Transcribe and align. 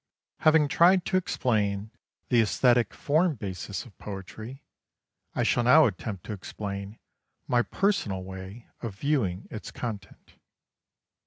Having 0.39 0.67
tried 0.69 1.05
to 1.05 1.15
explain 1.17 1.91
the 2.29 2.41
aesthetic 2.41 2.91
form 2.91 3.35
basis 3.35 3.85
of 3.85 3.95
poetry, 3.99 4.63
I 5.35 5.43
shall 5.43 5.63
now 5.63 5.85
attempt 5.85 6.23
to 6.25 6.33
explain 6.33 6.97
my 7.47 7.61
personal 7.61 8.23
way 8.23 8.67
of 8.81 8.95
viewing 8.95 9.47
its 9.51 9.69
content. 9.69 10.37